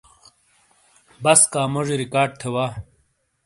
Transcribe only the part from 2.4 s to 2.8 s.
وا۔